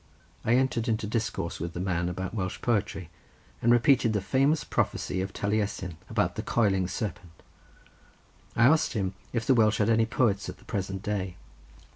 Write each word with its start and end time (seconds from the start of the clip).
I 0.43 0.55
entered 0.55 0.87
into 0.87 1.05
discourse 1.05 1.59
with 1.59 1.73
the 1.73 1.79
man 1.79 2.09
about 2.09 2.33
Welsh 2.33 2.59
poetry, 2.59 3.11
and 3.61 3.71
repeated 3.71 4.13
the 4.13 4.19
famous 4.19 4.63
prophecy 4.63 5.21
of 5.21 5.31
Taliesin 5.31 5.95
about 6.09 6.33
the 6.33 6.41
Coiling 6.41 6.87
Serpent. 6.87 7.43
I 8.55 8.65
asked 8.65 8.93
him 8.93 9.13
if 9.31 9.45
the 9.45 9.53
Welsh 9.53 9.77
had 9.77 9.91
any 9.91 10.07
poets 10.07 10.49
at 10.49 10.57
the 10.57 10.65
present 10.65 11.03
day. 11.03 11.35